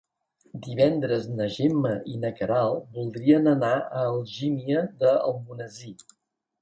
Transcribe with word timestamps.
Divendres 0.67 1.27
na 1.41 1.45
Gemma 1.57 1.91
i 2.13 2.17
na 2.23 2.31
Queralt 2.41 2.89
voldrien 2.95 3.51
anar 3.55 3.73
a 3.77 4.03
Algímia 4.15 4.83
d'Almonesir. 5.05 5.97